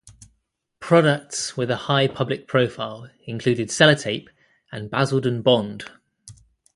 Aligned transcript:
Products 0.79 1.55
with 1.55 1.69
a 1.69 1.75
high 1.75 2.07
public 2.07 2.47
profile 2.47 3.07
included 3.27 3.69
Sellotape 3.69 4.29
and 4.71 4.89
Basildon 4.89 5.43
Bond. 5.43 5.91